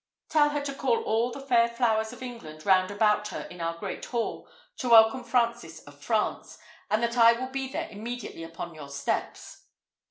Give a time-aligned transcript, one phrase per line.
[0.29, 3.77] Tell her to call all the fair flowers of England round about her in our
[3.77, 6.57] great hall, to welcome Francis of France,
[6.89, 9.65] and that I will be there immediately upon your steps."